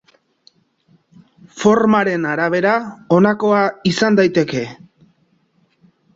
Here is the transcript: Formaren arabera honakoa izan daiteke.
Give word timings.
Formaren 1.63 2.25
arabera 2.31 2.73
honakoa 3.19 3.61
izan 3.93 4.19
daiteke. 4.23 4.67